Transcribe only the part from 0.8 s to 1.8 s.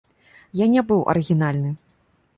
быў арыгінальны.